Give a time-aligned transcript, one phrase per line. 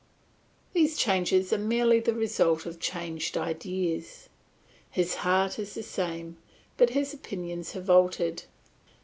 [0.73, 4.29] These changes are merely the result of changed ideas.
[4.89, 6.37] His heart is the same,
[6.75, 8.45] but his opinions have altered.